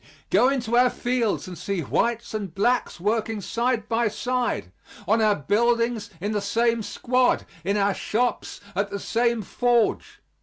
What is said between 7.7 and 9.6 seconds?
our shops at the same